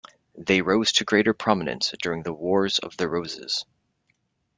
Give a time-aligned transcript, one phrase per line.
[0.35, 3.65] They rose to greater prominence during the Wars of the Roses.